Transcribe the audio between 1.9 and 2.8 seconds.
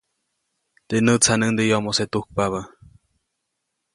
tujkpabä.